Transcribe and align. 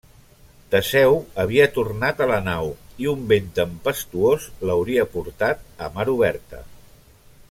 Teseu 0.75 1.17
havia 1.43 1.67
tornat 1.75 2.23
a 2.25 2.29
la 2.31 2.39
nau, 2.47 2.71
i 3.05 3.09
un 3.13 3.21
vent 3.33 3.53
tempestuós 3.61 4.49
l'hauria 4.69 5.07
portat 5.17 5.63
a 5.89 5.95
mar 5.99 6.07
oberta. 6.19 6.65